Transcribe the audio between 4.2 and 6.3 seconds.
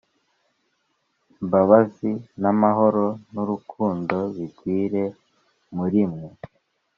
bigwire muri mwe